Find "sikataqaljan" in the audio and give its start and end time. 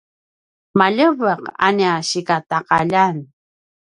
2.09-3.17